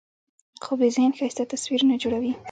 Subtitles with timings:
[0.63, 2.31] خوب د ذهن ښایسته تصویرونه جوړوي